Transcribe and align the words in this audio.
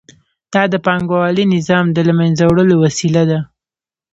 دا 0.53 0.61
د 0.73 0.75
پانګوالي 0.85 1.43
نظام 1.55 1.85
د 1.91 1.97
له 2.07 2.13
منځه 2.19 2.43
وړلو 2.47 2.75
وسیله 2.85 3.23
ده 3.29 3.39